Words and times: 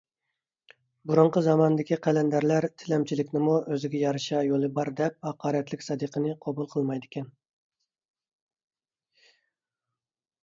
بۇرۇنقى 1.09 1.41
زاماندىكى 1.47 1.97
قەلەندەرلەر 2.05 2.65
تىلەمچىلىكنىڭمۇ 2.83 3.57
ئۆزىگە 3.73 3.99
يارىشا 4.05 4.41
يولى 4.47 4.69
بار 4.79 4.91
دەپ، 5.01 5.29
ھاقارەتلىك 5.29 5.85
سەدىقىنى 5.89 6.33
قوبۇل 6.47 6.69
قىلمايدىكەن. 6.71 7.31